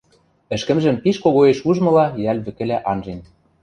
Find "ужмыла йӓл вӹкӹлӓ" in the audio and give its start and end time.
1.69-2.77